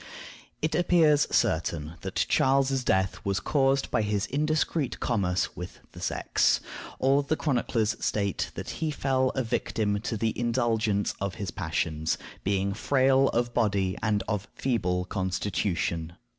[0.63, 6.59] It appears certain that Charles's death was caused by his indiscreet commerce with the sex.
[6.97, 12.17] All the chroniclers state that he fell a victim to the indulgence of his passions,
[12.43, 16.13] being frail of body and of feeble constitution.